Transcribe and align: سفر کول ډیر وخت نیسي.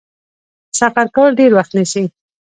سفر 0.79 1.05
کول 1.15 1.31
ډیر 1.39 1.51
وخت 1.55 1.71
نیسي. 1.77 2.03